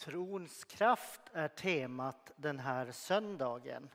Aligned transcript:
Trons 0.00 0.64
kraft 0.64 1.20
är 1.32 1.48
temat 1.48 2.32
den 2.36 2.58
här 2.58 2.92
söndagen. 2.92 3.90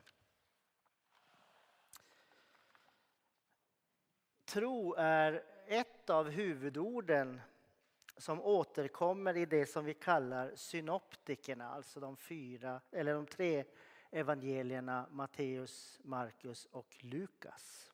Tro 4.44 4.94
är 4.94 5.42
ett 5.66 6.10
av 6.10 6.28
huvudorden 6.30 7.40
som 8.16 8.40
återkommer 8.40 9.36
i 9.36 9.46
det 9.46 9.66
som 9.66 9.84
vi 9.84 9.94
kallar 9.94 10.52
synoptikerna, 10.54 11.68
alltså 11.68 12.00
de 12.00 12.16
fyra 12.16 12.80
eller 12.90 13.14
de 13.14 13.26
tre 13.26 13.64
evangelierna 14.10 15.08
Matteus, 15.10 16.00
Markus 16.04 16.66
och 16.66 16.96
Lukas. 17.00 17.92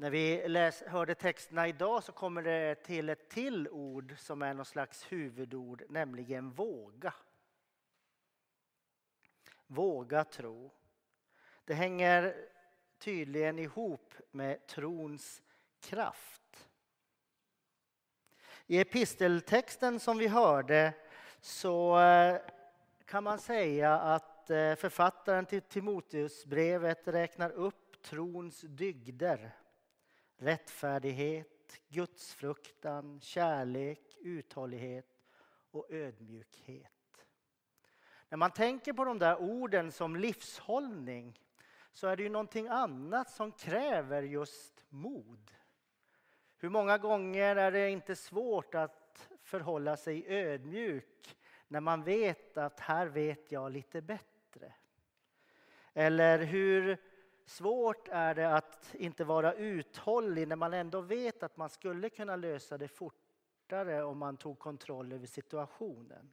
När 0.00 0.10
vi 0.10 0.48
läs, 0.48 0.82
hörde 0.82 1.14
texterna 1.14 1.68
idag 1.68 2.04
så 2.04 2.12
kommer 2.12 2.42
det 2.42 2.74
till 2.74 3.08
ett 3.08 3.28
till 3.28 3.68
ord 3.68 4.14
som 4.18 4.42
är 4.42 4.54
någon 4.54 4.64
slags 4.64 5.12
huvudord, 5.12 5.82
nämligen 5.88 6.50
våga. 6.50 7.14
Våga 9.66 10.24
tro. 10.24 10.72
Det 11.64 11.74
hänger 11.74 12.34
tydligen 12.98 13.58
ihop 13.58 14.14
med 14.30 14.66
trons 14.66 15.42
kraft. 15.80 16.68
I 18.66 18.80
episteltexten 18.80 20.00
som 20.00 20.18
vi 20.18 20.28
hörde 20.28 20.94
så 21.40 22.00
eh, 22.00 22.40
kan 23.04 23.24
man 23.24 23.38
säga 23.38 23.98
att 23.98 24.50
eh, 24.50 24.74
författaren 24.74 25.46
till 25.46 25.62
Timoteusbrevet 25.62 27.08
räknar 27.08 27.50
upp 27.50 28.02
trons 28.02 28.60
dygder 28.60 29.54
rättfärdighet, 30.38 31.80
gudsfruktan, 31.88 33.20
kärlek, 33.20 34.16
uthållighet 34.20 35.18
och 35.70 35.86
ödmjukhet. 35.90 36.92
När 38.28 38.38
man 38.38 38.50
tänker 38.50 38.92
på 38.92 39.04
de 39.04 39.18
där 39.18 39.40
orden 39.40 39.92
som 39.92 40.16
livshållning 40.16 41.40
så 41.92 42.06
är 42.06 42.16
det 42.16 42.22
ju 42.22 42.28
någonting 42.28 42.68
annat 42.68 43.30
som 43.30 43.52
kräver 43.52 44.22
just 44.22 44.84
mod. 44.88 45.50
Hur 46.58 46.68
många 46.68 46.98
gånger 46.98 47.56
är 47.56 47.72
det 47.72 47.90
inte 47.90 48.16
svårt 48.16 48.74
att 48.74 49.28
förhålla 49.42 49.96
sig 49.96 50.24
ödmjuk 50.26 51.38
när 51.68 51.80
man 51.80 52.02
vet 52.02 52.56
att 52.56 52.80
här 52.80 53.06
vet 53.06 53.52
jag 53.52 53.72
lite 53.72 54.02
bättre? 54.02 54.72
Eller 55.94 56.38
hur 56.38 57.07
Svårt 57.48 58.08
är 58.08 58.34
det 58.34 58.54
att 58.54 58.94
inte 58.94 59.24
vara 59.24 59.54
uthållig 59.54 60.48
när 60.48 60.56
man 60.56 60.74
ändå 60.74 61.00
vet 61.00 61.42
att 61.42 61.56
man 61.56 61.68
skulle 61.68 62.10
kunna 62.10 62.36
lösa 62.36 62.78
det 62.78 62.88
fortare 62.88 64.02
om 64.02 64.18
man 64.18 64.36
tog 64.36 64.58
kontroll 64.58 65.12
över 65.12 65.26
situationen. 65.26 66.32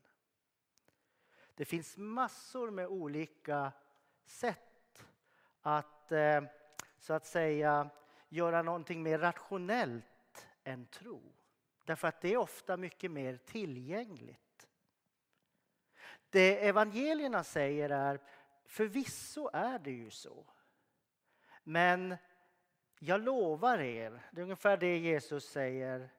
Det 1.54 1.66
finns 1.66 1.98
massor 1.98 2.72
med 2.72 2.88
olika 2.88 3.72
sätt 4.26 5.06
att 5.62 6.12
eh, 6.12 6.44
så 7.00 7.14
att 7.14 7.26
säga 7.26 7.90
göra 8.30 8.62
någonting 8.62 9.04
mer 9.04 9.20
rationellt 9.20 10.48
än 10.64 10.86
tro. 10.86 11.22
Därför 11.86 12.08
att 12.08 12.22
det 12.22 12.34
är 12.34 12.38
ofta 12.38 12.78
mycket 12.78 13.12
mer 13.12 13.38
tillgängligt. 13.38 14.68
Det 16.30 16.68
evangelierna 16.68 17.44
säger 17.44 17.90
är 17.90 18.22
förvisso 18.66 19.50
är 19.54 19.80
det 19.80 19.92
ju 19.92 20.10
så 20.10 20.46
men 21.68 22.16
jag 23.00 23.22
lovar 23.22 23.80
er, 23.80 24.22
det 24.32 24.42
är 24.42 24.44
ungefär 24.44 24.78
det 24.78 24.98
Jesus 24.98 25.50
säger, 25.50 26.10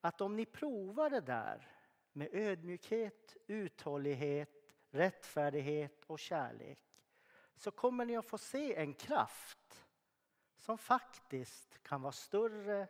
att 0.00 0.20
om 0.20 0.36
ni 0.36 0.46
provar 0.46 1.10
det 1.10 1.20
där 1.20 1.68
med 2.12 2.28
ödmjukhet, 2.32 3.36
uthållighet, 3.46 4.74
rättfärdighet 4.90 6.04
och 6.04 6.18
kärlek 6.18 6.82
så 7.56 7.70
kommer 7.70 8.04
ni 8.04 8.16
att 8.16 8.26
få 8.26 8.38
se 8.38 8.74
en 8.74 8.94
kraft 8.94 9.86
som 10.58 10.78
faktiskt 10.78 11.82
kan 11.82 12.02
vara 12.02 12.12
större 12.12 12.88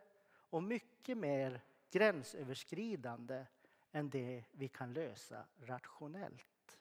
och 0.49 0.63
mycket 0.63 1.17
mer 1.17 1.61
gränsöverskridande 1.91 3.45
än 3.91 4.09
det 4.09 4.43
vi 4.51 4.67
kan 4.67 4.93
lösa 4.93 5.45
rationellt. 5.57 6.79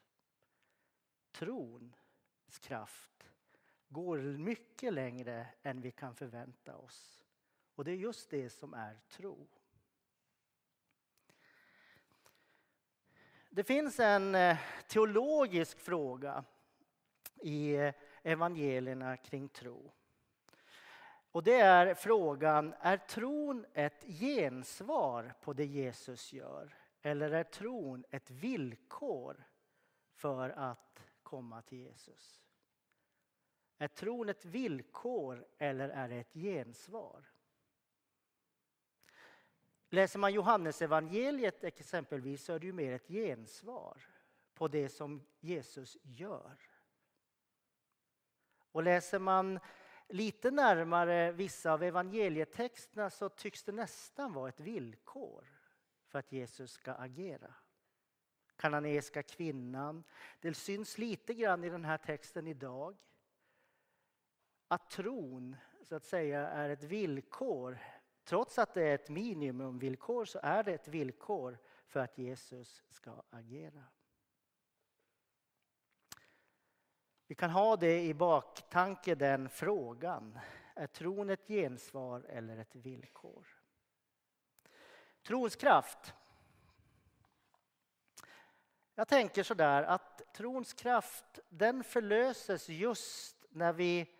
Trons 1.32 2.58
kraft 2.60 3.30
går 3.88 4.18
mycket 4.18 4.92
längre 4.92 5.46
än 5.62 5.80
vi 5.80 5.90
kan 5.90 6.14
förvänta 6.14 6.76
oss. 6.76 7.24
Och 7.74 7.84
det 7.84 7.90
är 7.90 7.96
just 7.96 8.30
det 8.30 8.50
som 8.50 8.74
är 8.74 9.00
tro. 9.08 9.46
Det 13.50 13.64
finns 13.64 14.00
en 14.00 14.34
eh, 14.34 14.58
teologisk 14.88 15.80
fråga 15.80 16.44
i 17.42 17.76
evangelierna 18.22 19.16
kring 19.16 19.48
tro. 19.48 19.92
Och 21.36 21.42
det 21.42 21.60
är 21.60 21.94
frågan, 21.94 22.74
är 22.80 22.96
tron 22.96 23.66
ett 23.74 24.04
gensvar 24.04 25.34
på 25.40 25.52
det 25.52 25.64
Jesus 25.64 26.32
gör? 26.32 26.74
Eller 27.02 27.30
är 27.30 27.44
tron 27.44 28.04
ett 28.10 28.30
villkor 28.30 29.44
för 30.14 30.50
att 30.50 31.02
komma 31.22 31.62
till 31.62 31.78
Jesus? 31.78 32.45
Är 33.78 33.88
tron 33.88 34.28
ett 34.28 34.44
villkor 34.44 35.46
eller 35.58 35.88
är 35.88 36.08
det 36.08 36.16
ett 36.16 36.32
gensvar? 36.32 37.24
Läser 39.90 40.18
man 40.18 40.32
Johannesevangeliet 40.32 41.64
exempelvis 41.64 42.44
så 42.44 42.52
är 42.52 42.58
det 42.58 42.66
ju 42.66 42.72
mer 42.72 42.92
ett 42.92 43.08
gensvar 43.08 44.02
på 44.54 44.68
det 44.68 44.88
som 44.88 45.26
Jesus 45.40 45.96
gör. 46.02 46.58
Och 48.72 48.82
läser 48.82 49.18
man 49.18 49.58
lite 50.08 50.50
närmare 50.50 51.32
vissa 51.32 51.72
av 51.72 51.82
evangelietexterna 51.82 53.10
så 53.10 53.28
tycks 53.28 53.62
det 53.62 53.72
nästan 53.72 54.32
vara 54.32 54.48
ett 54.48 54.60
villkor 54.60 55.44
för 56.06 56.18
att 56.18 56.32
Jesus 56.32 56.72
ska 56.72 56.92
agera. 56.92 57.54
Kananeiska 58.56 59.22
kvinnan, 59.22 60.04
det 60.40 60.54
syns 60.54 60.98
lite 60.98 61.34
grann 61.34 61.64
i 61.64 61.70
den 61.70 61.84
här 61.84 61.98
texten 61.98 62.46
idag 62.46 62.96
att 64.68 64.90
tron 64.90 65.56
så 65.82 65.96
att 65.96 66.04
säga 66.04 66.48
är 66.48 66.68
ett 66.68 66.84
villkor. 66.84 67.78
Trots 68.24 68.58
att 68.58 68.74
det 68.74 68.82
är 68.82 68.94
ett 68.94 69.08
minimumvillkor 69.08 70.24
så 70.24 70.40
är 70.42 70.62
det 70.62 70.74
ett 70.74 70.88
villkor 70.88 71.58
för 71.86 72.00
att 72.00 72.18
Jesus 72.18 72.82
ska 72.88 73.22
agera. 73.30 73.84
Vi 77.26 77.34
kan 77.34 77.50
ha 77.50 77.76
det 77.76 78.02
i 78.02 78.14
baktanke, 78.14 79.14
den 79.14 79.48
frågan. 79.48 80.38
Är 80.74 80.86
tron 80.86 81.30
ett 81.30 81.46
gensvar 81.48 82.20
eller 82.20 82.56
ett 82.56 82.74
villkor? 82.74 83.46
Trons 85.22 85.56
kraft. 85.56 86.14
Jag 88.94 89.08
tänker 89.08 89.42
så 89.42 89.54
där 89.54 89.82
att 89.82 90.34
trons 90.34 90.72
kraft 90.72 91.38
den 91.48 91.84
förlöses 91.84 92.68
just 92.68 93.44
när 93.50 93.72
vi 93.72 94.16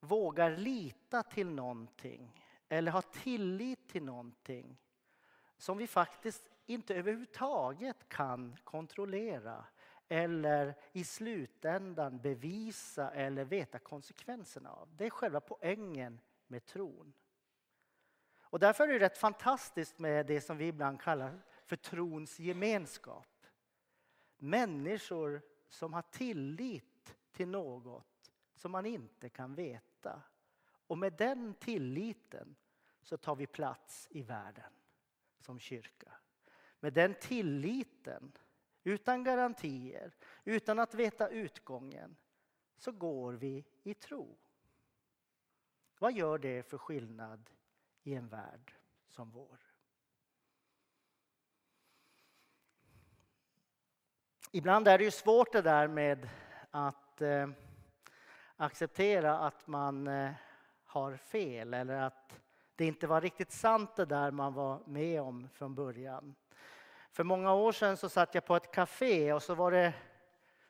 vågar 0.00 0.56
lita 0.56 1.22
till 1.22 1.50
någonting 1.50 2.42
eller 2.68 2.92
har 2.92 3.02
tillit 3.02 3.88
till 3.88 4.02
någonting 4.02 4.78
som 5.56 5.78
vi 5.78 5.86
faktiskt 5.86 6.44
inte 6.66 6.94
överhuvudtaget 6.94 8.08
kan 8.08 8.56
kontrollera 8.64 9.64
eller 10.08 10.74
i 10.92 11.04
slutändan 11.04 12.18
bevisa 12.18 13.10
eller 13.10 13.44
veta 13.44 13.78
konsekvenserna 13.78 14.70
av. 14.70 14.88
Det 14.96 15.06
är 15.06 15.10
själva 15.10 15.40
poängen 15.40 16.20
med 16.46 16.64
tron. 16.64 17.12
Och 18.40 18.58
därför 18.58 18.88
är 18.88 18.92
det 18.92 18.98
rätt 18.98 19.18
fantastiskt 19.18 19.98
med 19.98 20.26
det 20.26 20.40
som 20.40 20.56
vi 20.56 20.66
ibland 20.66 21.00
kallar 21.00 21.44
för 21.64 21.76
trons 21.76 22.40
gemenskap. 22.40 23.46
Människor 24.36 25.42
som 25.68 25.92
har 25.92 26.02
tillit 26.02 27.16
till 27.32 27.48
något 27.48 28.32
som 28.56 28.72
man 28.72 28.86
inte 28.86 29.28
kan 29.28 29.54
veta 29.54 29.87
veta. 29.98 30.22
Och 30.86 30.98
med 30.98 31.12
den 31.12 31.54
tilliten 31.54 32.56
så 33.02 33.16
tar 33.16 33.36
vi 33.36 33.46
plats 33.46 34.08
i 34.10 34.22
världen 34.22 34.72
som 35.40 35.58
kyrka. 35.58 36.12
Med 36.80 36.92
den 36.92 37.14
tilliten, 37.14 38.32
utan 38.84 39.24
garantier, 39.24 40.14
utan 40.44 40.78
att 40.78 40.94
veta 40.94 41.28
utgången, 41.28 42.16
så 42.76 42.92
går 42.92 43.32
vi 43.32 43.64
i 43.82 43.94
tro. 43.94 44.38
Vad 45.98 46.12
gör 46.12 46.38
det 46.38 46.62
för 46.62 46.78
skillnad 46.78 47.50
i 48.02 48.14
en 48.14 48.28
värld 48.28 48.74
som 49.08 49.30
vår? 49.30 49.58
Ibland 54.52 54.88
är 54.88 54.98
det 54.98 55.04
ju 55.04 55.10
svårt 55.10 55.52
det 55.52 55.62
där 55.62 55.88
med 55.88 56.28
att 56.70 57.20
eh, 57.20 57.48
acceptera 58.60 59.38
att 59.38 59.66
man 59.66 60.06
eh, 60.06 60.30
har 60.84 61.16
fel 61.16 61.74
eller 61.74 62.00
att 62.00 62.40
det 62.76 62.84
inte 62.84 63.06
var 63.06 63.20
riktigt 63.20 63.52
sant 63.52 63.96
det 63.96 64.04
där 64.04 64.30
man 64.30 64.54
var 64.54 64.80
med 64.86 65.20
om 65.20 65.48
från 65.52 65.74
början. 65.74 66.34
För 67.10 67.24
många 67.24 67.54
år 67.54 67.72
sedan 67.72 67.96
så 67.96 68.08
satt 68.08 68.34
jag 68.34 68.44
på 68.44 68.56
ett 68.56 68.72
café 68.72 69.32
och 69.32 69.42
så 69.42 69.54
var 69.54 69.70
det 69.70 69.92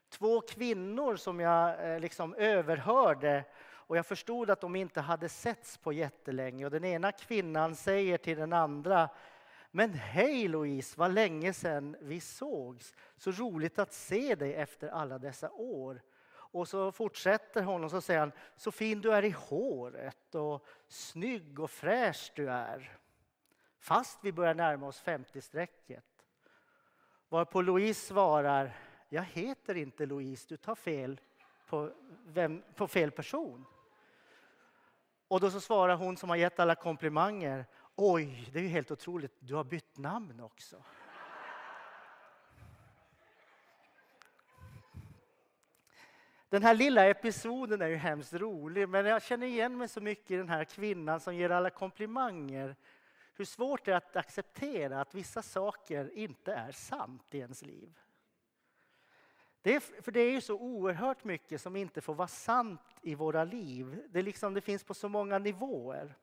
två 0.08 0.40
kvinnor 0.40 1.16
som 1.16 1.40
jag 1.40 1.92
eh, 1.92 2.00
liksom 2.00 2.34
överhörde 2.34 3.44
och 3.60 3.96
jag 3.96 4.06
förstod 4.06 4.50
att 4.50 4.60
de 4.60 4.76
inte 4.76 5.00
hade 5.00 5.28
setts 5.28 5.78
på 5.78 5.92
jättelänge. 5.92 6.64
Och 6.64 6.70
den 6.70 6.84
ena 6.84 7.12
kvinnan 7.12 7.76
säger 7.76 8.18
till 8.18 8.38
den 8.38 8.52
andra 8.52 9.08
Men 9.70 9.94
hej 9.94 10.48
Louise, 10.48 10.94
vad 10.98 11.14
länge 11.14 11.52
sedan 11.52 11.96
vi 12.00 12.20
sågs. 12.20 12.94
Så 13.16 13.30
roligt 13.30 13.78
att 13.78 13.92
se 13.92 14.34
dig 14.34 14.54
efter 14.54 14.88
alla 14.88 15.18
dessa 15.18 15.50
år. 15.50 16.00
Och 16.50 16.68
så 16.68 16.92
fortsätter 16.92 17.62
hon 17.62 17.84
och 17.84 17.90
så 17.90 18.00
säger 18.00 18.20
han 18.20 18.32
Så 18.56 18.70
fin 18.70 19.00
du 19.00 19.12
är 19.12 19.24
i 19.24 19.30
håret 19.30 20.34
och 20.34 20.66
snygg 20.86 21.60
och 21.60 21.70
fräsch 21.70 22.32
du 22.34 22.50
är. 22.50 22.98
Fast 23.80 24.18
vi 24.22 24.32
börjar 24.32 24.54
närma 24.54 24.86
oss 24.86 25.02
50-strecket. 25.02 26.04
Varpå 27.28 27.62
Louise 27.62 28.06
svarar 28.06 28.76
Jag 29.08 29.22
heter 29.22 29.74
inte 29.74 30.06
Louise, 30.06 30.46
du 30.48 30.56
tar 30.56 30.74
fel 30.74 31.20
på, 31.66 31.92
vem, 32.26 32.62
på 32.74 32.88
fel 32.88 33.10
person. 33.10 33.64
Och 35.28 35.40
då 35.40 35.50
så 35.50 35.60
svarar 35.60 35.96
hon 35.96 36.16
som 36.16 36.28
har 36.30 36.36
gett 36.36 36.60
alla 36.60 36.74
komplimanger. 36.74 37.66
Oj, 37.96 38.50
det 38.52 38.58
är 38.58 38.62
ju 38.62 38.68
helt 38.68 38.90
otroligt, 38.90 39.36
du 39.38 39.54
har 39.54 39.64
bytt 39.64 39.98
namn 39.98 40.40
också. 40.40 40.84
Den 46.48 46.62
här 46.62 46.74
lilla 46.74 47.06
episoden 47.06 47.82
är 47.82 47.88
ju 47.88 47.96
hemskt 47.96 48.32
rolig, 48.32 48.88
men 48.88 49.06
jag 49.06 49.22
känner 49.22 49.46
igen 49.46 49.78
mig 49.78 49.88
så 49.88 50.00
mycket 50.00 50.30
i 50.30 50.36
den 50.36 50.48
här 50.48 50.64
kvinnan 50.64 51.20
som 51.20 51.34
ger 51.34 51.50
alla 51.50 51.70
komplimanger. 51.70 52.76
Hur 53.34 53.44
svårt 53.44 53.84
det 53.84 53.92
är 53.92 53.96
att 53.96 54.16
acceptera 54.16 55.00
att 55.00 55.14
vissa 55.14 55.42
saker 55.42 56.10
inte 56.14 56.52
är 56.52 56.72
sant 56.72 57.34
i 57.34 57.38
ens 57.38 57.62
liv. 57.62 57.98
Det 59.62 59.74
är, 59.74 60.02
för 60.02 60.12
det 60.12 60.20
är 60.20 60.30
ju 60.30 60.40
så 60.40 60.54
oerhört 60.54 61.24
mycket 61.24 61.60
som 61.60 61.76
inte 61.76 62.00
får 62.00 62.14
vara 62.14 62.28
sant 62.28 62.80
i 63.02 63.14
våra 63.14 63.44
liv. 63.44 64.02
Det, 64.08 64.22
liksom, 64.22 64.54
det 64.54 64.60
finns 64.60 64.84
på 64.84 64.94
så 64.94 65.08
många 65.08 65.38
nivåer. 65.38 66.14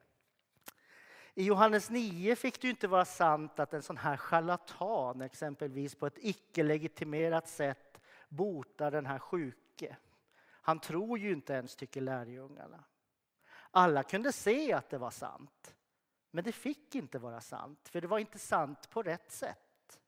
I 1.33 1.43
Johannes 1.43 1.89
9 1.89 2.35
fick 2.35 2.61
det 2.61 2.69
inte 2.69 2.87
vara 2.87 3.05
sant 3.05 3.59
att 3.59 3.73
en 3.73 3.81
sån 3.81 3.97
här 3.97 4.17
charlatan 4.17 5.21
exempelvis 5.21 5.95
på 5.95 6.07
ett 6.07 6.17
icke-legitimerat 6.17 7.47
sätt 7.47 8.01
botar 8.29 8.91
den 8.91 9.05
här 9.05 9.19
sjuke. 9.19 9.95
Han 10.65 10.79
tror 10.79 11.19
ju 11.19 11.31
inte 11.31 11.53
ens, 11.53 11.75
tycker 11.75 12.01
lärjungarna. 12.01 12.83
Alla 13.71 14.03
kunde 14.03 14.31
se 14.31 14.73
att 14.73 14.89
det 14.89 14.97
var 14.97 15.11
sant. 15.11 15.75
Men 16.31 16.43
det 16.43 16.51
fick 16.51 16.95
inte 16.95 17.19
vara 17.19 17.41
sant, 17.41 17.89
för 17.91 18.01
det 18.01 18.07
var 18.07 18.19
inte 18.19 18.39
sant 18.39 18.89
på 18.89 19.03
rätt 19.03 19.31
sätt. 19.31 19.99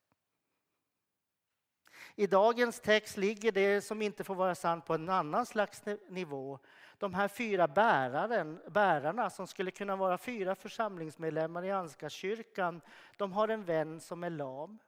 I 2.15 2.27
dagens 2.27 2.79
text 2.79 3.17
ligger 3.17 3.51
det 3.51 3.81
som 3.81 4.01
inte 4.01 4.23
får 4.23 4.35
vara 4.35 4.55
sant 4.55 4.85
på 4.85 4.93
en 4.93 5.09
annan 5.09 5.45
slags 5.45 5.83
nivå. 6.09 6.59
De 6.97 7.13
här 7.13 7.27
fyra 7.27 7.67
bäraren, 7.67 8.61
bärarna 8.67 9.29
som 9.29 9.47
skulle 9.47 9.71
kunna 9.71 9.95
vara 9.95 10.17
fyra 10.17 10.55
församlingsmedlemmar 10.55 11.63
i 11.63 11.71
Ansgarskyrkan, 11.71 12.81
de 13.17 13.33
har 13.33 13.47
en 13.47 13.63
vän 13.63 13.99
som 13.99 14.23
är 14.23 14.29
lam. 14.29 14.79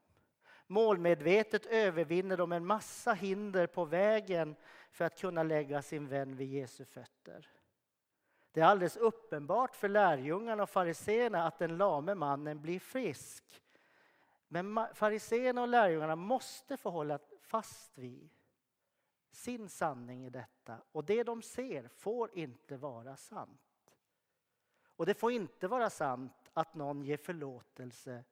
Målmedvetet 0.72 1.66
övervinner 1.66 2.38
de 2.38 2.52
en 2.52 2.66
massa 2.66 3.14
hinder 3.14 3.68
på 3.68 3.86
vägen 3.86 4.56
för 4.92 5.06
att 5.06 5.20
kunna 5.20 5.44
lägga 5.44 5.82
sin 5.82 6.08
vän 6.08 6.36
vid 6.36 6.48
Jesu 6.48 6.86
fötter. 6.86 7.50
Det 8.52 8.62
är 8.62 8.66
alldeles 8.66 8.98
uppenbart 8.98 9.76
för 9.76 9.90
lärjungarna 9.90 10.64
och 10.64 10.70
fariseerna 10.70 11.48
att 11.48 11.60
den 11.60 11.78
lame 11.78 12.16
mannen 12.16 12.62
blir 12.62 12.80
frisk. 12.80 13.64
Men 14.48 14.88
fariseerna 14.94 15.62
och 15.62 15.68
lärjungarna 15.68 16.16
måste 16.16 16.78
få 16.78 16.90
hålla 16.90 17.20
fast 17.42 17.98
vid 17.98 18.30
sin 19.32 19.70
sanning 19.70 20.26
i 20.26 20.30
detta. 20.30 20.78
Och 20.92 21.06
det 21.06 21.24
de 21.24 21.42
ser 21.42 21.88
får 21.88 22.38
inte 22.38 22.78
vara 22.78 23.16
sant. 23.16 23.96
Och 24.96 25.06
det 25.06 25.14
får 25.14 25.32
inte 25.32 25.68
vara 25.68 25.90
sant 25.90 26.50
att 26.54 26.76
någon 26.76 27.02
ger 27.02 27.18
förlåtelse 27.18 28.24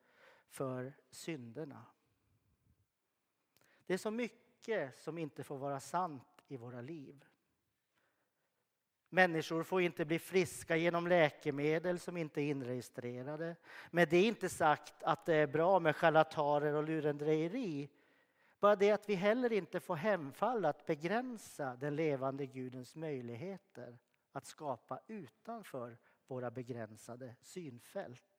för 0.48 0.94
synderna. 1.10 1.86
Det 3.88 3.94
är 3.94 3.98
så 3.98 4.12
mycket 4.12 5.00
som 5.00 5.18
inte 5.18 5.44
får 5.44 5.58
vara 5.58 5.80
sant 5.80 6.44
i 6.48 6.58
våra 6.58 6.82
liv. 6.82 7.26
Människor 9.10 9.64
får 9.64 9.82
inte 9.82 10.06
bli 10.06 10.20
friska 10.20 10.78
genom 10.78 11.08
läkemedel 11.08 12.00
som 12.00 12.18
inte 12.18 12.42
är 12.42 12.50
inregistrerade. 12.50 13.56
Men 13.92 14.08
det 14.10 14.18
är 14.18 14.28
inte 14.28 14.50
sagt 14.50 15.04
att 15.04 15.26
det 15.26 15.36
är 15.36 15.48
bra 15.48 15.80
med 15.80 15.96
charlataner 15.96 16.74
och 16.74 16.84
lurendrejeri. 16.84 17.90
Bara 18.60 18.76
det 18.76 18.92
att 18.92 19.10
vi 19.10 19.16
heller 19.16 19.54
inte 19.54 19.80
får 19.80 19.96
hemfalla 19.96 20.70
att 20.70 20.86
begränsa 20.86 21.76
den 21.76 21.96
levande 21.96 22.46
Gudens 22.46 22.96
möjligheter 22.96 23.98
att 24.32 24.46
skapa 24.46 25.00
utanför 25.08 25.98
våra 26.28 26.52
begränsade 26.52 27.36
synfält. 27.42 28.37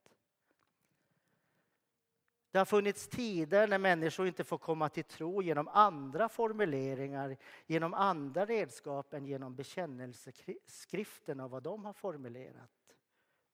Det 2.50 2.58
har 2.58 2.64
funnits 2.64 3.08
tider 3.08 3.68
när 3.68 3.78
människor 3.78 4.26
inte 4.26 4.44
får 4.44 4.58
komma 4.58 4.88
till 4.88 5.04
tro 5.04 5.42
genom 5.42 5.68
andra 5.68 6.28
formuleringar, 6.28 7.36
genom 7.66 7.94
andra 7.94 8.46
redskap 8.46 9.14
än 9.14 9.26
genom 9.26 9.54
bekännelseskriften 9.54 11.40
av 11.40 11.50
vad 11.50 11.62
de 11.62 11.84
har 11.84 11.92
formulerat. 11.92 12.70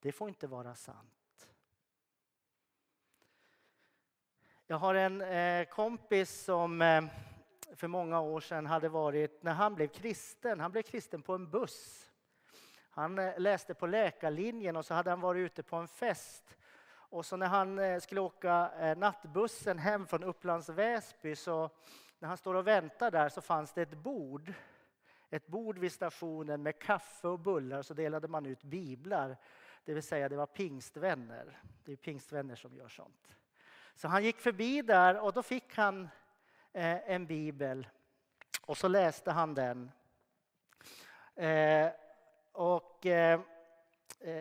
Det 0.00 0.12
får 0.12 0.28
inte 0.28 0.46
vara 0.46 0.74
sant. 0.74 1.48
Jag 4.66 4.76
har 4.76 4.94
en 4.94 5.20
eh, 5.20 5.68
kompis 5.68 6.44
som 6.44 6.82
eh, 6.82 7.04
för 7.76 7.88
många 7.88 8.20
år 8.20 8.40
sedan 8.40 8.66
hade 8.66 8.88
varit, 8.88 9.42
när 9.42 9.52
han 9.52 9.74
blev 9.74 9.86
kristen, 9.86 10.60
han 10.60 10.72
blev 10.72 10.82
kristen 10.82 11.22
på 11.22 11.34
en 11.34 11.50
buss. 11.50 12.10
Han 12.90 13.18
eh, 13.18 13.38
läste 13.38 13.74
på 13.74 13.86
läkarlinjen 13.86 14.76
och 14.76 14.86
så 14.86 14.94
hade 14.94 15.10
han 15.10 15.20
varit 15.20 15.40
ute 15.40 15.62
på 15.62 15.76
en 15.76 15.88
fest 15.88 16.56
och 17.14 17.26
så 17.26 17.36
när 17.36 17.46
han 17.46 17.78
eh, 17.78 18.00
skulle 18.00 18.20
åka 18.20 18.70
eh, 18.78 18.98
nattbussen 18.98 19.78
hem 19.78 20.06
från 20.06 20.24
Upplands 20.24 20.68
Väsby 20.68 21.36
så 21.36 21.70
när 22.18 22.28
han 22.28 22.36
står 22.36 22.54
och 22.54 22.66
väntar 22.66 23.10
där 23.10 23.28
så 23.28 23.40
fanns 23.40 23.72
det 23.72 23.82
ett 23.82 23.94
bord. 23.94 24.52
Ett 25.30 25.46
bord 25.46 25.78
vid 25.78 25.92
stationen 25.92 26.62
med 26.62 26.78
kaffe 26.78 27.28
och 27.28 27.38
bullar 27.38 27.82
så 27.82 27.94
delade 27.94 28.28
man 28.28 28.46
ut 28.46 28.62
biblar. 28.62 29.36
Det 29.84 29.94
vill 29.94 30.02
säga 30.02 30.28
det 30.28 30.36
var 30.36 30.46
pingstvänner. 30.46 31.60
Det 31.84 31.92
är 31.92 31.96
pingstvänner 31.96 32.54
som 32.54 32.76
gör 32.76 32.88
sånt. 32.88 33.34
Så 33.94 34.08
han 34.08 34.24
gick 34.24 34.40
förbi 34.40 34.82
där 34.82 35.20
och 35.20 35.32
då 35.32 35.42
fick 35.42 35.76
han 35.76 36.08
eh, 36.72 37.10
en 37.10 37.26
bibel 37.26 37.88
och 38.66 38.76
så 38.76 38.88
läste 38.88 39.30
han 39.30 39.54
den. 39.54 39.90
Och 42.52 42.98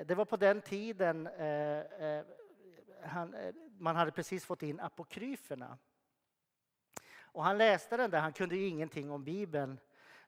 det 0.05 0.15
var 0.15 0.25
på 0.25 0.37
den 0.37 0.61
tiden 0.61 1.29
han, 3.05 3.33
eh, 3.33 3.53
man 3.77 3.95
hade 3.95 4.11
precis 4.11 4.45
fått 4.45 4.63
in 4.63 4.79
apokryferna. 4.79 5.77
Och 7.21 7.43
han 7.43 7.57
läste 7.57 7.97
den 7.97 8.11
där, 8.11 8.19
han 8.19 8.33
kunde 8.33 8.55
ju 8.55 8.67
ingenting 8.67 9.11
om 9.11 9.23
Bibeln. 9.23 9.79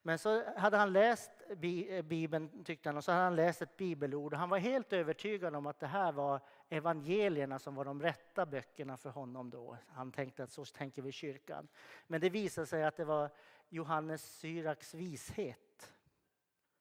Men 0.02 0.20
så 0.20 0.44
hade 0.58 0.78
han 0.78 0.94
läst 0.94 1.32
eh, 1.50 2.02
Bibeln, 2.02 2.64
tyckte 2.64 2.90
han, 2.90 2.98
och 2.98 3.04
så 3.04 3.12
hade 3.12 3.24
han 3.24 3.36
läst 3.36 3.62
ett 3.62 3.78
bibelord. 3.78 4.34
Och 4.34 4.40
han 4.40 4.50
var 4.50 4.58
helt 4.58 4.94
övertygad 4.94 5.56
om 5.56 5.66
att 5.66 5.80
det 5.80 5.88
här 5.88 6.12
var 6.12 6.40
evangelierna 6.70 7.60
som 7.60 7.76
var 7.76 7.86
de 7.86 8.02
rätta 8.02 8.46
böckerna 8.46 8.98
för 8.98 9.10
honom 9.10 9.50
då. 9.50 9.78
Han 9.88 10.12
tänkte 10.12 10.44
att 10.44 10.52
så 10.52 10.66
tänker 10.66 11.02
vi 11.02 11.10
i 11.10 11.12
kyrkan. 11.12 11.68
Men 12.08 12.22
det 12.22 12.30
visade 12.30 12.68
sig 12.68 12.84
att 12.84 12.98
det 12.98 13.06
var 13.06 13.30
Johannes 13.70 14.38
Syraks 14.40 14.94
vishet 14.94 15.94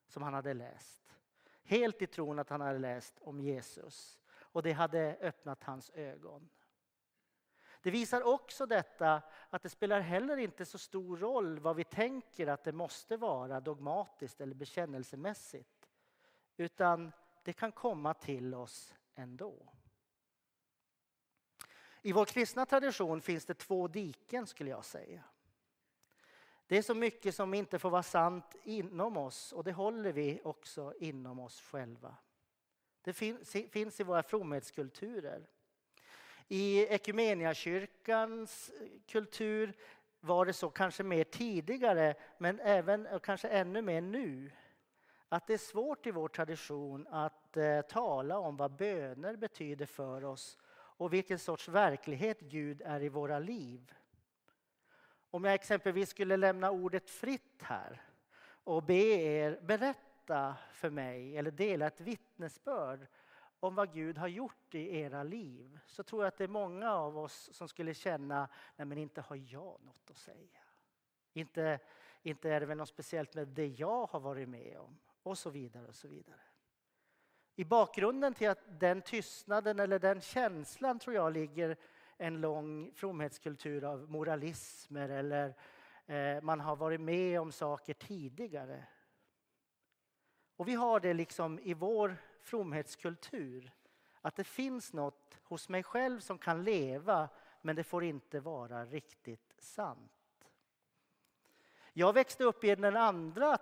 som 0.09 0.23
han 0.23 0.35
hade 0.35 0.55
läst. 0.55 1.15
Helt 1.63 2.03
i 2.03 2.07
tron 2.07 2.39
att 2.39 2.51
han 2.51 2.61
hade 2.61 2.79
läst 2.79 3.19
om 3.21 3.41
Jesus 3.41 4.19
och 4.55 4.63
det 4.63 4.73
hade 4.73 5.17
öppnat 5.21 5.65
hans 5.65 5.91
ögon. 5.91 6.49
Det 7.83 7.91
visar 7.91 8.23
också 8.23 8.67
detta 8.67 9.23
att 9.51 9.63
det 9.63 9.69
spelar 9.69 10.01
heller 10.01 10.37
inte 10.37 10.65
så 10.65 10.79
stor 10.79 11.17
roll 11.17 11.59
vad 11.59 11.77
vi 11.77 11.85
tänker 11.85 12.47
att 12.47 12.65
det 12.65 12.73
måste 12.73 13.17
vara 13.17 13.61
dogmatiskt 13.61 14.41
eller 14.41 14.55
bekännelsemässigt. 14.55 15.91
Utan 16.57 17.13
det 17.43 17.53
kan 17.53 17.73
komma 17.73 18.15
till 18.15 18.55
oss 18.55 18.95
ändå. 19.15 19.73
I 22.03 22.13
vår 22.13 22.25
kristna 22.25 22.67
tradition 22.67 23.21
finns 23.21 23.45
det 23.45 23.55
två 23.55 23.89
diken 23.89 24.47
skulle 24.47 24.71
jag 24.71 24.85
säga. 24.85 25.23
Det 26.67 26.79
är 26.79 26.83
så 26.83 26.95
mycket 26.95 27.35
som 27.35 27.55
inte 27.55 27.79
får 27.79 27.91
vara 27.91 28.03
sant 28.03 28.57
inom 28.63 29.17
oss 29.17 29.53
och 29.53 29.65
det 29.65 29.73
håller 29.73 30.13
vi 30.13 30.41
också 30.45 30.95
inom 30.99 31.41
oss 31.41 31.61
själva. 31.61 32.17
Det 33.05 33.13
finns 33.71 34.01
i 34.01 34.03
våra 34.03 34.23
fromhetskulturer. 34.23 35.47
I 36.49 36.87
Ekumeniakyrkans 36.87 38.71
eh, 38.81 38.89
kultur 39.07 39.73
var 40.21 40.47
det 40.47 40.53
så 40.53 40.71
kanske 40.71 41.03
mer 41.03 41.25
tidigare, 41.25 42.15
men 42.39 42.61
även 42.61 43.09
kanske 43.23 43.49
ännu 43.49 43.83
mer 43.83 44.01
nu. 44.01 44.51
Att 45.29 45.47
det 45.47 45.55
är 45.55 45.59
svårt 45.59 46.07
i 46.07 46.11
vår 46.11 46.29
tradition 46.29 47.07
att 47.11 47.57
eh, 47.57 47.81
tala 47.81 48.39
om 48.39 48.57
vad 48.57 48.77
böner 48.77 49.37
betyder 49.37 49.87
för 49.87 50.25
oss 50.25 50.59
och 50.97 51.13
vilken 51.13 51.39
sorts 51.39 51.69
verklighet 51.69 52.41
Gud 52.41 52.83
är 52.85 53.03
i 53.03 53.09
våra 53.09 53.39
liv. 53.39 53.93
Om 55.31 55.45
jag 55.45 55.55
exempelvis 55.55 56.11
skulle 56.11 56.37
lämna 56.37 56.71
ordet 56.71 57.11
fritt 57.11 57.63
här 57.63 58.03
och 58.65 58.83
be 58.83 58.95
er 58.95 59.61
berätta 59.63 60.14
för 60.73 60.91
mig 60.91 61.37
eller 61.37 61.51
dela 61.51 61.87
ett 61.87 62.01
vittnesbörd 62.01 63.07
om 63.61 63.75
vad 63.75 63.93
Gud 63.93 64.19
har 64.19 64.29
gjort 64.29 64.75
i 64.75 64.99
era 64.99 65.23
liv 65.23 65.79
så 65.87 66.03
tror 66.03 66.23
jag 66.23 66.29
att 66.29 66.39
det 66.39 66.45
är 66.45 66.49
många 66.49 66.93
av 66.93 67.19
oss 67.19 67.51
som 67.53 67.69
skulle 67.69 67.95
känna, 67.95 68.49
nej 68.77 68.87
men 68.87 68.99
inte 68.99 69.21
har 69.21 69.37
jag 69.37 69.81
något 69.85 70.11
att 70.11 70.17
säga. 70.17 70.61
Inte, 71.33 71.79
inte 72.23 72.51
är 72.51 72.61
det 72.61 72.67
väl 72.67 72.79
något 72.79 72.89
speciellt 72.89 73.35
med 73.35 73.49
det 73.49 73.67
jag 73.67 74.07
har 74.07 74.21
varit 74.21 74.49
med 74.49 74.79
om 74.79 74.99
och 75.23 75.39
så 75.39 75.51
vidare 75.51 75.87
och 75.87 75.95
så 75.95 76.09
vidare. 76.09 76.41
I 77.57 77.65
bakgrunden 77.65 78.35
till 78.35 78.49
att 78.49 78.81
den 78.81 79.03
tystnaden 79.03 79.81
eller 79.81 79.99
den 79.99 80.21
känslan 80.21 80.99
tror 80.99 81.15
jag 81.15 81.33
ligger 81.33 81.77
en 82.17 82.41
lång 82.41 82.93
fromhetskultur 82.95 83.85
av 83.85 84.11
moralismer 84.11 85.09
eller 85.09 85.55
eh, 86.07 86.43
man 86.43 86.61
har 86.61 86.77
varit 86.77 87.01
med 87.01 87.41
om 87.41 87.53
saker 87.53 87.95
tidigare. 87.95 88.85
Och 90.65 90.69
vi 90.69 90.75
har 90.75 91.01
det 91.01 91.15
liksom 91.15 91.59
i 91.59 91.75
vår 91.75 92.17
fromhetskultur 92.43 93.73
att 94.21 94.37
det 94.37 94.45
finns 94.45 94.93
något 94.93 95.39
hos 95.43 95.69
mig 95.69 95.83
själv 95.83 96.21
som 96.21 96.39
kan 96.39 96.65
leva 96.65 97.29
men 97.61 97.77
det 97.77 97.85
får 97.85 98.05
inte 98.05 98.41
vara 98.41 98.85
riktigt 98.85 99.55
sant. 99.59 100.49
Jag 101.93 102.13
växte 102.13 102.45
upp 102.45 102.65
i 102.65 102.71
en, 102.71 102.97
andra, 102.97 103.59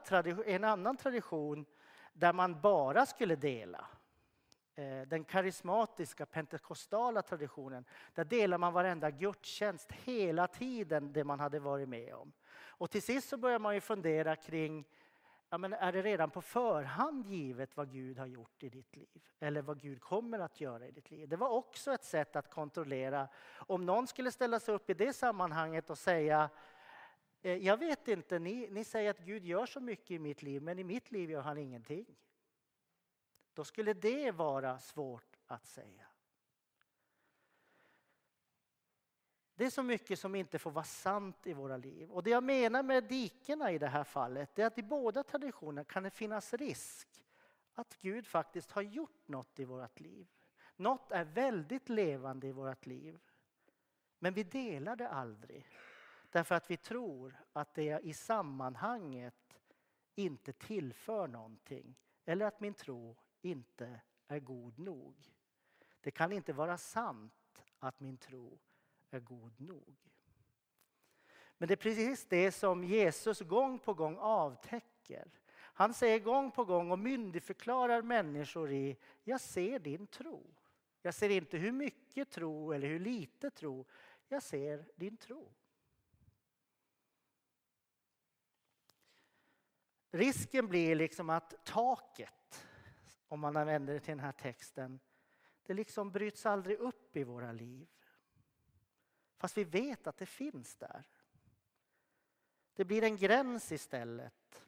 en 0.47 0.64
annan 0.64 0.97
tradition 0.97 1.66
där 2.12 2.32
man 2.32 2.61
bara 2.61 3.06
skulle 3.06 3.37
dela. 3.37 3.87
Eh, 4.75 5.02
den 5.02 5.25
karismatiska 5.25 6.26
pentekostala 6.26 7.23
traditionen. 7.23 7.85
Där 8.14 8.25
delar 8.25 8.59
man 8.59 8.73
varenda 8.73 9.11
gudstjänst 9.11 9.92
hela 9.92 10.47
tiden 10.47 11.12
det 11.12 11.25
man 11.25 11.40
hade 11.40 11.59
varit 11.59 11.88
med 11.88 12.14
om. 12.14 12.32
Och 12.54 12.90
till 12.90 13.02
sist 13.02 13.28
så 13.28 13.37
börjar 13.37 13.59
man 13.59 13.75
ju 13.75 13.80
fundera 13.80 14.37
kring 14.37 14.85
ja, 15.52 15.59
men 15.59 15.73
är 15.73 15.92
det 15.92 16.02
redan 16.02 16.30
på 16.30 16.42
förhand 16.42 17.26
givet 17.26 17.76
vad 17.76 17.92
Gud 17.92 18.18
har 18.18 18.26
gjort 18.26 18.62
i 18.62 18.68
ditt 18.68 18.97
liv? 18.97 19.23
Eller 19.40 19.62
vad 19.62 19.80
Gud 19.80 20.00
kommer 20.00 20.38
att 20.38 20.61
göra 20.61 20.87
i 20.87 20.90
ditt 20.90 21.11
liv? 21.11 21.28
Det 21.28 21.37
var 21.37 21.49
också 21.49 21.92
ett 21.92 22.04
sätt 22.04 22.37
att 22.37 22.50
kontrollera. 22.50 23.28
Om 23.54 23.87
någon 23.87 24.06
skulle 24.06 24.32
ställa 24.32 24.61
sig 24.61 24.75
upp 24.75 24.90
i 24.90 24.94
det 24.94 25.12
sammanhanget 25.12 25.90
och 25.90 25.99
säga 25.99 26.50
eh, 27.42 27.56
jag 27.56 27.76
vet 27.76 28.09
inte, 28.09 28.38
ni, 28.38 28.68
ni 28.71 28.85
säger 28.85 29.11
att 29.11 29.18
Gud 29.18 29.44
gör 29.44 29.66
så 29.66 29.80
mycket 29.80 30.11
i 30.11 30.18
mitt 30.18 30.42
liv 30.42 30.62
men 30.62 30.78
i 30.78 30.85
mitt 30.85 31.11
liv 31.11 31.30
gör 31.30 31.42
han 31.42 31.59
ingenting. 31.59 32.06
Då 33.54 33.64
skulle 33.64 33.92
det 33.92 34.30
vara 34.30 34.78
svårt 34.78 35.37
att 35.47 35.66
säga. 35.66 36.06
Det 39.62 39.66
är 39.66 39.71
så 39.71 39.83
mycket 39.83 40.19
som 40.19 40.35
inte 40.35 40.59
får 40.59 40.71
vara 40.71 40.85
sant 40.85 41.47
i 41.47 41.52
våra 41.52 41.76
liv. 41.76 42.11
Och 42.11 42.23
det 42.23 42.31
jag 42.31 42.45
menar 42.45 42.83
med 42.83 43.04
dikena 43.04 43.73
i 43.73 43.78
det 43.78 43.87
här 43.87 44.04
fallet 44.04 44.59
är 44.59 44.66
att 44.66 44.78
i 44.78 44.83
båda 44.83 45.23
traditionerna 45.23 45.85
kan 45.85 46.02
det 46.02 46.11
finnas 46.11 46.54
risk 46.54 47.09
att 47.75 47.97
Gud 48.00 48.26
faktiskt 48.26 48.71
har 48.71 48.83
gjort 48.83 49.28
något 49.28 49.61
i 49.61 49.64
vårt 49.64 50.00
liv. 50.00 50.26
Något 50.76 51.12
är 51.12 51.25
väldigt 51.25 51.88
levande 51.88 52.47
i 52.47 52.52
vårt 52.52 52.87
liv. 52.87 53.19
Men 54.19 54.35
vi 54.35 54.42
delar 54.42 54.97
det 54.97 55.09
aldrig. 55.09 55.66
Därför 56.31 56.54
att 56.54 56.71
vi 56.71 56.76
tror 56.76 57.37
att 57.52 57.75
det 57.75 58.00
i 58.02 58.14
sammanhanget 58.14 59.59
inte 60.14 60.52
tillför 60.52 61.28
någonting. 61.28 61.95
Eller 62.25 62.47
att 62.47 62.61
min 62.61 62.75
tro 62.75 63.16
inte 63.40 64.00
är 64.28 64.40
god 64.40 64.78
nog. 64.78 65.14
Det 66.00 66.11
kan 66.11 66.33
inte 66.33 66.52
vara 66.52 66.78
sant 66.78 67.62
att 67.78 68.00
min 68.00 68.16
tro 68.16 68.59
är 69.16 69.21
god 69.21 69.61
nog. 69.61 69.97
Men 71.59 71.69
det 71.69 71.75
är 71.75 71.76
precis 71.76 72.26
det 72.28 72.52
som 72.52 72.85
Jesus 72.85 73.40
gång 73.40 73.78
på 73.78 73.95
gång 73.95 74.16
avtäcker. 74.19 75.31
Han 75.54 75.95
säger 75.95 76.19
gång 76.19 76.50
på 76.50 76.64
gång 76.64 76.90
och 76.90 76.99
myndigförklarar 76.99 78.02
människor 78.02 78.73
i 78.73 78.97
Jag 79.25 79.40
ser 79.40 79.78
din 79.78 80.07
tro. 80.07 80.54
Jag 81.02 81.14
ser 81.14 81.31
inte 81.31 81.59
hur 81.59 81.73
mycket 81.73 82.31
tro 82.31 82.73
eller 82.73 82.88
hur 82.88 83.00
lite 83.00 83.50
tro. 83.50 83.87
Jag 84.28 84.42
ser 84.42 84.88
din 84.97 85.16
tro. 85.16 85.54
Risken 90.11 90.69
blir 90.69 90.95
liksom 90.95 91.31
att 91.31 91.64
taket, 91.64 92.66
om 93.28 93.40
man 93.40 93.57
använder 93.57 93.95
det 93.95 94.00
till 94.00 94.11
den 94.11 94.21
här 94.21 94.33
texten, 94.33 95.00
det 95.66 95.75
liksom 95.75 96.12
bryts 96.12 96.47
aldrig 96.47 96.78
upp 96.78 97.16
i 97.16 97.25
våra 97.25 97.52
liv. 97.52 97.88
Fast 99.42 99.56
vi 99.56 99.64
vet 99.64 100.06
att 100.06 100.16
det 100.16 100.26
finns 100.26 100.76
där. 100.76 101.04
Det 102.75 102.84
blir 102.84 103.02
en 103.02 103.16
gräns 103.16 103.72
istället. 103.72 104.64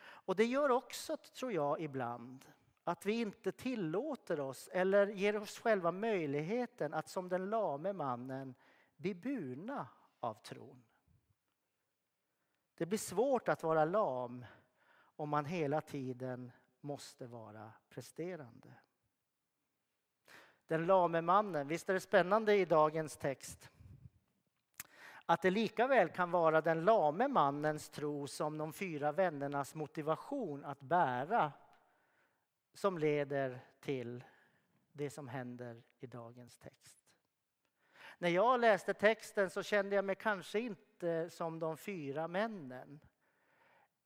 Och 0.00 0.36
det 0.36 0.44
gör 0.44 0.70
också, 0.70 1.16
tror 1.16 1.52
jag, 1.52 1.80
ibland 1.80 2.44
att 2.84 3.06
vi 3.06 3.20
inte 3.20 3.52
tillåter 3.52 4.40
oss 4.40 4.68
eller 4.72 5.06
ger 5.06 5.36
oss 5.36 5.58
själva 5.58 5.92
möjligheten 5.92 6.94
att 6.94 7.08
som 7.08 7.28
den 7.28 7.50
lame 7.50 7.92
mannen 7.92 8.54
bli 8.96 9.14
burna 9.14 9.88
av 10.20 10.34
tron. 10.34 10.84
Det 12.74 12.86
blir 12.86 12.98
svårt 12.98 13.48
att 13.48 13.62
vara 13.62 13.84
lam 13.84 14.44
om 14.98 15.28
man 15.28 15.44
hela 15.44 15.80
tiden 15.80 16.52
måste 16.80 17.26
vara 17.26 17.72
presterande. 17.88 18.74
Den 20.66 20.86
lame 20.86 21.20
mannen, 21.20 21.68
visst 21.68 21.88
är 21.88 21.94
det 21.94 22.00
spännande 22.00 22.56
i 22.56 22.64
dagens 22.64 23.16
text? 23.16 23.70
Att 25.30 25.42
det 25.42 25.50
lika 25.50 25.86
väl 25.86 26.08
kan 26.08 26.30
vara 26.30 26.60
den 26.60 26.84
lame 26.84 27.28
mannens 27.28 27.88
tro 27.88 28.26
som 28.26 28.58
de 28.58 28.72
fyra 28.72 29.12
vännernas 29.12 29.74
motivation 29.74 30.64
att 30.64 30.80
bära 30.80 31.52
som 32.74 32.98
leder 32.98 33.60
till 33.80 34.24
det 34.92 35.10
som 35.10 35.28
händer 35.28 35.82
i 36.00 36.06
dagens 36.06 36.56
text. 36.56 37.06
När 38.18 38.28
jag 38.28 38.60
läste 38.60 38.94
texten 38.94 39.50
så 39.50 39.62
kände 39.62 39.96
jag 39.96 40.04
mig 40.04 40.16
kanske 40.16 40.60
inte 40.60 41.30
som 41.30 41.58
de 41.58 41.76
fyra 41.76 42.28
männen. 42.28 43.00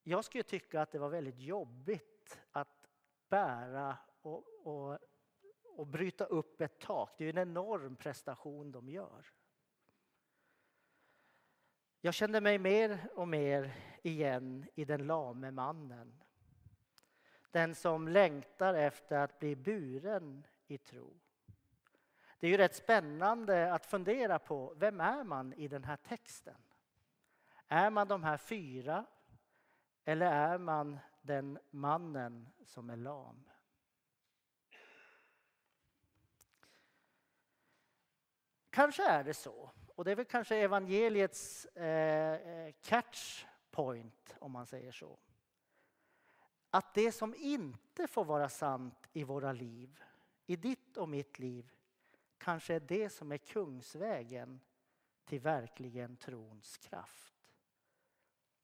Jag 0.03 0.25
skulle 0.25 0.43
tycka 0.43 0.81
att 0.81 0.91
det 0.91 0.99
var 0.99 1.09
väldigt 1.09 1.39
jobbigt 1.39 2.39
att 2.51 2.89
bära 3.29 3.97
och, 4.21 4.67
och, 4.67 4.99
och 5.63 5.87
bryta 5.87 6.25
upp 6.25 6.61
ett 6.61 6.79
tak. 6.79 7.15
Det 7.17 7.25
är 7.25 7.29
en 7.29 7.49
enorm 7.49 7.95
prestation 7.95 8.71
de 8.71 8.89
gör. 8.89 9.33
Jag 12.05 12.13
kände 12.13 12.41
mig 12.41 12.59
mer 12.59 13.09
och 13.15 13.27
mer 13.27 13.73
igen 14.01 14.65
i 14.75 14.85
den 14.85 15.07
lame 15.07 15.51
mannen. 15.51 16.23
Den 17.51 17.75
som 17.75 18.07
längtar 18.07 18.73
efter 18.73 19.17
att 19.17 19.39
bli 19.39 19.55
buren 19.55 20.45
i 20.67 20.77
tro. 20.77 21.19
Det 22.39 22.47
är 22.47 22.51
ju 22.51 22.57
rätt 22.57 22.75
spännande 22.75 23.73
att 23.73 23.85
fundera 23.85 24.39
på 24.39 24.73
vem 24.77 25.01
är 25.01 25.23
man 25.23 25.53
i 25.53 25.67
den 25.67 25.83
här 25.83 25.95
texten? 25.95 26.61
Är 27.67 27.89
man 27.89 28.07
de 28.07 28.23
här 28.23 28.37
fyra 28.37 29.05
eller 30.05 30.25
är 30.25 30.57
man 30.57 30.99
den 31.21 31.59
mannen 31.69 32.49
som 32.65 32.89
är 32.89 32.97
lam? 32.97 33.49
Kanske 38.69 39.03
är 39.03 39.23
det 39.23 39.33
så 39.33 39.71
och 39.95 40.05
det 40.05 40.11
är 40.11 40.15
väl 40.15 40.25
kanske 40.25 40.55
evangeliets 40.55 41.65
eh, 41.65 42.33
eh 42.33 42.73
catch 42.81 43.45
point, 43.71 44.35
om 44.39 44.51
man 44.51 44.65
säger 44.65 44.91
så. 44.91 45.19
Att 46.69 46.93
det 46.93 47.11
som 47.11 47.35
inte 47.35 48.07
får 48.07 48.25
vara 48.25 48.49
sant 48.49 49.07
i 49.13 49.23
våra 49.23 49.53
liv, 49.53 50.03
i 50.45 50.55
ditt 50.55 50.97
och 50.97 51.09
mitt 51.09 51.39
liv, 51.39 51.71
kanske 52.37 52.73
är 52.73 52.79
det 52.79 53.09
som 53.09 53.31
är 53.31 53.37
kungsvägen 53.37 54.59
till 55.25 55.39
verkligen 55.39 56.17
trons 56.17 56.77
kraft. 56.77 57.33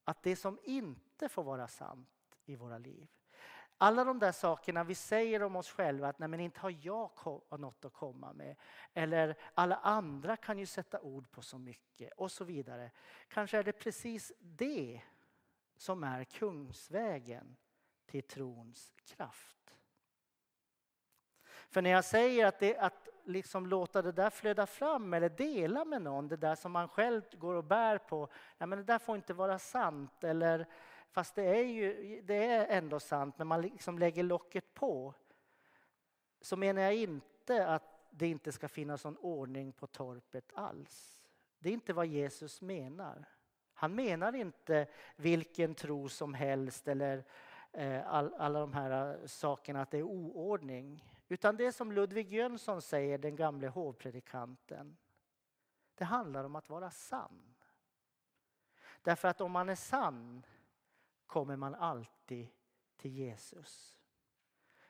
Att 0.04 0.24
det 0.24 0.36
som 0.36 0.60
inte 0.64 1.30
får 1.30 1.44
vara 1.44 1.68
sant 1.68 2.38
i 2.46 2.56
våra 2.56 2.78
liv, 2.78 3.08
alla 3.82 4.04
de 4.04 4.20
där 4.20 4.32
sakerna 4.32 4.84
vi 4.84 4.96
säger 4.96 5.44
om 5.44 5.56
oss 5.56 5.70
själva 5.70 6.08
att 6.08 6.20
nej 6.20 6.30
men 6.30 6.40
inte 6.40 6.60
har 6.60 6.76
jag 6.82 7.12
något 7.50 7.86
att 7.86 7.94
komma 7.94 8.34
med. 8.34 8.56
Eller 8.94 9.36
alla 9.54 9.76
andra 9.76 10.38
kan 10.38 10.60
ju 10.60 10.66
sätta 10.66 11.00
ord 11.00 11.32
på 11.32 11.42
så 11.42 11.58
mycket 11.58 12.14
och 12.18 12.32
så 12.32 12.44
vidare. 12.44 12.92
Kanske 13.28 13.58
är 13.58 13.64
det 13.64 13.72
precis 13.72 14.32
det 14.40 15.02
som 15.76 16.04
är 16.04 16.24
kungsvägen 16.24 17.56
till 18.06 18.24
trons 18.24 18.94
kraft. 19.06 19.76
För 21.70 21.82
när 21.82 21.90
jag 21.90 22.06
säger 22.06 22.46
att, 22.46 22.60
det, 22.60 22.78
att 22.78 23.08
liksom 23.26 23.68
låta 23.68 24.02
det 24.02 24.12
där 24.12 24.30
flöda 24.30 24.66
fram 24.66 25.14
eller 25.14 25.30
dela 25.30 25.86
med 25.86 26.02
någon, 26.02 26.28
det 26.28 26.38
där 26.38 26.56
som 26.56 26.72
man 26.72 26.88
själv 26.88 27.22
går 27.32 27.54
och 27.54 27.64
bär 27.64 27.98
på, 27.98 28.30
nej 28.58 28.68
men 28.68 28.78
det 28.78 28.84
där 28.84 29.00
får 29.00 29.16
inte 29.16 29.34
vara 29.34 29.60
sant. 29.60 30.24
Eller 30.24 30.68
Fast 31.12 31.36
det 31.36 31.44
är 31.44 31.64
ju 31.64 32.22
det 32.22 32.46
är 32.46 32.68
ändå 32.78 33.00
sant, 33.00 33.38
men 33.38 33.48
man 33.48 33.62
liksom 33.62 34.00
lägger 34.00 34.24
locket 34.24 34.74
på. 34.74 35.14
Så 36.42 36.56
menar 36.58 36.82
jag 36.82 36.96
inte 36.96 37.68
att 37.68 37.84
det 38.12 38.28
inte 38.28 38.52
ska 38.52 38.68
finnas 38.68 39.04
någon 39.04 39.18
ordning 39.18 39.72
på 39.72 39.88
torpet 39.88 40.52
alls. 40.54 41.22
Det 41.60 41.70
är 41.70 41.74
inte 41.74 41.94
vad 41.94 42.06
Jesus 42.06 42.62
menar. 42.62 43.26
Han 43.74 43.96
menar 43.96 44.36
inte 44.36 44.88
vilken 45.16 45.76
tro 45.76 46.10
som 46.10 46.34
helst 46.34 46.88
eller 46.88 47.26
eh, 47.72 48.08
all, 48.08 48.34
alla 48.34 48.60
de 48.60 48.74
här 48.74 49.14
eh, 49.22 49.26
sakerna 49.26 49.82
att 49.82 49.92
det 49.92 49.98
är 49.98 50.04
oordning. 50.04 51.06
Utan 51.28 51.58
det 51.58 51.72
som 51.72 51.92
Ludvig 51.92 52.32
Jönsson 52.32 52.82
säger, 52.82 53.18
den 53.18 53.36
gamle 53.36 53.68
hovpredikanten. 53.68 54.98
Det 55.96 56.06
handlar 56.06 56.44
om 56.44 56.56
att 56.56 56.70
vara 56.70 56.92
sann. 56.92 57.56
Därför 59.02 59.28
att 59.28 59.42
om 59.42 59.52
man 59.52 59.70
är 59.70 59.76
sann 59.76 60.46
kommer 61.30 61.56
man 61.56 61.76
alltid 61.76 62.48
till 62.98 63.12
Jesus. 63.12 64.00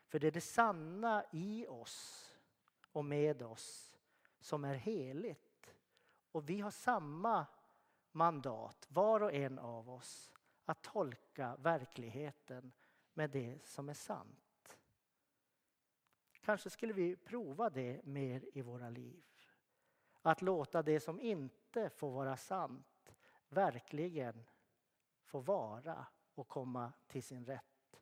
För 0.08 0.20
det 0.20 0.28
är 0.28 0.32
det 0.32 0.42
sanna 0.42 1.26
i 1.32 1.68
oss 1.68 2.30
och 2.92 3.06
med 3.06 3.42
oss 3.42 3.98
som 4.40 4.66
är 4.66 4.76
heligt. 4.76 5.76
Och 6.32 6.50
vi 6.50 6.60
har 6.60 6.72
samma 6.72 7.46
mandat, 8.12 8.88
var 8.90 9.22
och 9.24 9.34
en 9.34 9.60
av 9.60 9.90
oss, 9.90 10.32
att 10.66 10.84
tolka 10.84 11.56
verkligheten 11.60 12.72
med 13.14 13.30
det 13.30 13.66
som 13.66 13.90
är 13.90 13.94
sant. 13.94 14.80
Kanske 16.42 16.70
skulle 16.70 16.94
vi 16.94 17.16
prova 17.16 17.70
det 17.70 18.06
mer 18.06 18.50
i 18.54 18.62
våra 18.62 18.90
liv. 18.90 19.24
Att 20.22 20.42
låta 20.42 20.82
det 20.82 21.00
som 21.00 21.20
inte 21.20 21.90
får 21.90 22.12
vara 22.12 22.38
sant 22.38 23.16
verkligen 23.50 24.46
få 25.24 25.40
vara 25.40 26.08
och 26.40 26.48
komma 26.48 26.94
till 27.08 27.24
sin 27.24 27.46
rätt 27.46 28.02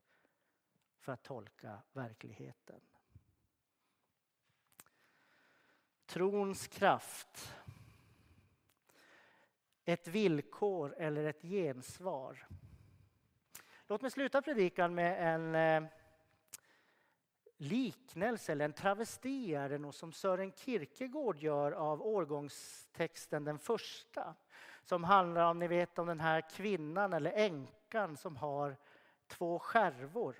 för 0.99 1.11
att 1.11 1.23
tolka 1.23 1.79
verkligheten. 1.93 2.81
Trons 6.05 6.67
kraft. 6.67 7.53
Ett 9.85 10.07
villkor 10.07 10.95
eller 10.97 11.23
ett 11.23 11.41
gensvar. 11.41 12.47
Låt 13.87 14.01
mig 14.01 14.11
sluta 14.11 14.41
predikan 14.41 14.95
med 14.95 15.35
en 15.35 15.55
eh, 15.55 15.89
liknelse 17.57 18.51
eller 18.51 18.65
en 18.65 18.73
travesti 18.73 19.55
är 19.55 19.69
det 19.69 19.77
nog 19.77 19.93
som 19.93 20.13
Sören 20.13 20.51
Kierkegaard 20.51 21.37
gör 21.37 21.71
av 21.71 22.01
årgångstexten 22.01 23.43
den 23.43 23.59
första. 23.59 24.35
Som 24.83 25.03
handlar 25.03 25.49
om, 25.49 25.59
ni 25.59 25.67
vet 25.67 25.99
om 25.99 26.07
den 26.07 26.19
här 26.19 26.41
kvinnan 26.49 27.13
eller 27.13 27.31
änkan 27.31 27.76
som 28.17 28.35
har 28.35 28.77
två 29.27 29.59
skärvor. 29.59 30.35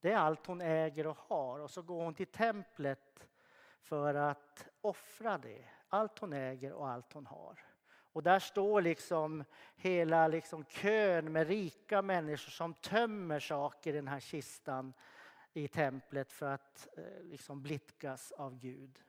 Det 0.00 0.12
är 0.12 0.16
allt 0.16 0.46
hon 0.46 0.60
äger 0.60 1.06
och 1.06 1.18
har 1.18 1.60
och 1.60 1.70
så 1.70 1.82
går 1.82 2.04
hon 2.04 2.14
till 2.14 2.26
templet 2.26 3.28
för 3.80 4.14
att 4.14 4.68
offra 4.80 5.38
det. 5.38 5.64
Allt 5.88 6.18
hon 6.18 6.32
äger 6.32 6.72
och 6.72 6.88
allt 6.88 7.12
hon 7.12 7.26
har. 7.26 7.64
Och 8.12 8.22
där 8.22 8.38
står 8.38 8.82
liksom 8.82 9.44
hela 9.76 10.28
liksom 10.28 10.64
kön 10.64 11.32
med 11.32 11.46
rika 11.46 12.02
människor 12.02 12.50
som 12.50 12.74
tömmer 12.74 13.40
saker 13.40 13.90
i 13.90 13.96
den 13.96 14.08
här 14.08 14.20
kistan 14.20 14.92
i 15.52 15.68
templet 15.68 16.32
för 16.32 16.46
att 16.46 16.88
eh, 16.96 17.22
liksom 17.22 17.62
blidkas 17.62 18.32
av 18.32 18.58
Gud. 18.58 19.02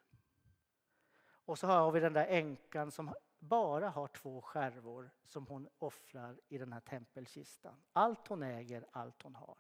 Och 1.46 1.60
så 1.60 1.68
har 1.68 1.92
vi 1.92 2.00
den 2.00 2.14
där 2.14 2.26
änkan 2.26 2.92
som 2.92 3.14
bara 3.40 3.90
har 3.90 4.08
två 4.08 4.42
skärvor 4.42 5.12
som 5.26 5.48
hon 5.48 5.70
offrar 5.80 6.40
i 6.48 6.58
den 6.58 6.74
här 6.74 6.80
tempelkistan. 6.80 7.84
Allt 7.94 8.28
hon 8.28 8.44
äger, 8.44 8.86
allt 8.92 9.22
hon 9.22 9.36
har. 9.36 9.58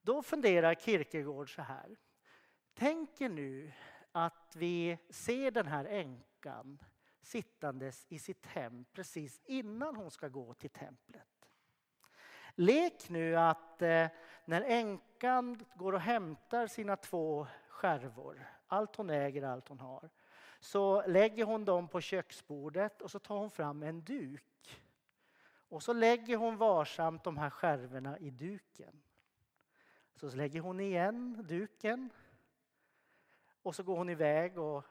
Då 0.00 0.22
funderar 0.22 0.74
Kierkegaard 0.74 1.54
så 1.54 1.62
här. 1.62 1.96
Tänk 2.74 3.20
er 3.20 3.28
nu 3.28 3.72
att 4.12 4.56
vi 4.56 4.98
ser 5.10 5.50
den 5.50 5.66
här 5.66 5.84
änkan 5.84 6.78
sittandes 7.20 8.06
i 8.08 8.18
sitt 8.18 8.46
hem 8.46 8.84
precis 8.92 9.40
innan 9.44 9.96
hon 9.96 10.10
ska 10.10 10.28
gå 10.28 10.54
till 10.54 10.70
templet. 10.70 11.28
Lek 12.54 13.08
nu 13.08 13.36
att 13.36 13.82
eh, 13.82 14.08
när 14.44 14.60
änkan 14.60 15.64
går 15.74 15.92
och 15.92 16.00
hämtar 16.00 16.66
sina 16.66 16.96
två 16.96 17.46
skärvor, 17.68 18.46
allt 18.66 18.96
hon 18.96 19.10
äger, 19.10 19.42
allt 19.42 19.68
hon 19.68 19.80
har, 19.80 20.10
så 20.62 21.06
lägger 21.06 21.44
hon 21.44 21.64
dem 21.64 21.88
på 21.88 22.00
köksbordet 22.00 23.02
och 23.02 23.10
så 23.10 23.18
tar 23.18 23.38
hon 23.38 23.50
fram 23.50 23.82
en 23.82 24.04
duk. 24.04 24.82
Och 25.44 25.82
så 25.82 25.92
lägger 25.92 26.36
hon 26.36 26.56
varsamt 26.56 27.24
de 27.24 27.36
här 27.36 27.50
skärvorna 27.50 28.18
i 28.18 28.30
duken. 28.30 29.02
Så 30.14 30.36
lägger 30.36 30.60
hon 30.60 30.80
igen 30.80 31.44
duken 31.48 32.10
och 33.62 33.74
så 33.74 33.82
går 33.82 33.96
hon 33.96 34.08
iväg 34.08 34.58
och 34.58 34.84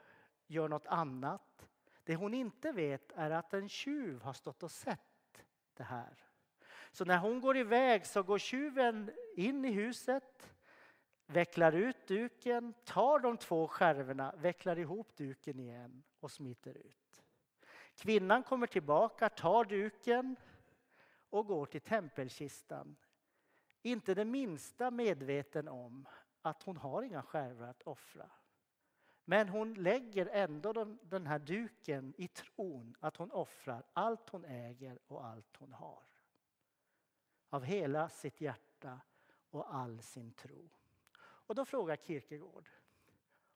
gör 0.48 0.68
något 0.68 0.88
annat. 0.88 1.68
Det 2.04 2.16
hon 2.16 2.34
inte 2.34 2.72
vet 2.72 3.12
är 3.16 3.32
att 3.32 3.54
en 3.54 3.70
tjuv 3.70 4.22
har 4.22 4.34
stått 4.34 4.64
och 4.64 4.72
sett 4.72 5.44
det 5.74 5.84
här. 5.84 6.26
Så 6.92 7.06
när 7.06 7.18
hon 7.18 7.42
går 7.42 7.58
iväg 7.58 8.06
så 8.06 8.24
går 8.24 8.38
tjuven 8.38 9.12
in 9.36 9.66
i 9.66 9.72
huset, 9.72 10.51
vecklar 11.32 11.72
ut 11.72 12.08
duken, 12.08 12.74
tar 12.84 13.20
de 13.20 13.38
två 13.38 13.68
skärvorna, 13.68 14.36
vecklar 14.38 14.80
ihop 14.80 15.16
duken 15.16 15.60
igen 15.60 16.04
och 16.20 16.32
smiter 16.32 16.78
ut. 16.78 17.24
Kvinnan 17.96 18.44
kommer 18.44 18.68
tillbaka, 18.68 19.30
tar 19.30 19.66
duken 19.66 20.36
och 21.30 21.46
går 21.46 21.66
till 21.66 21.82
tempelkistan. 21.82 22.96
Inte 23.82 24.14
det 24.14 24.26
minsta 24.26 24.92
medveten 24.92 25.68
om 25.68 26.08
att 26.42 26.64
hon 26.64 26.78
har 26.78 27.04
inga 27.04 27.24
skärvor 27.24 27.66
att 27.66 27.82
offra. 27.82 28.30
Men 29.26 29.50
hon 29.50 29.74
lägger 29.74 30.26
ändå 30.26 30.98
den 31.02 31.28
här 31.28 31.40
duken 31.40 32.14
i 32.18 32.28
tron 32.28 32.96
att 33.00 33.18
hon 33.18 33.32
offrar 33.32 33.84
allt 33.94 34.30
hon 34.30 34.46
äger 34.46 35.00
och 35.08 35.26
allt 35.26 35.58
hon 35.58 35.74
har. 35.74 36.04
Av 37.50 37.64
hela 37.64 38.10
sitt 38.10 38.42
hjärta 38.42 39.00
och 39.50 39.76
all 39.76 40.02
sin 40.02 40.34
tro. 40.34 40.70
Och 41.52 41.56
då 41.56 41.66
frågar 41.66 41.96
Kierkegaard, 41.96 42.70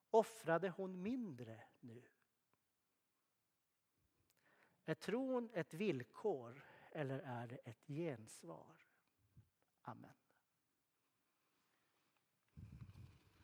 offrade 0.10 0.69
hon 0.69 1.01
mindre 1.01 1.63
nu? 1.79 2.03
Är 4.86 4.95
tron 4.95 5.49
ett 5.53 5.73
villkor 5.73 6.62
eller 6.91 7.19
är 7.19 7.47
det 7.47 7.55
ett 7.55 7.88
gensvar? 7.88 8.75
Amen. 9.81 10.13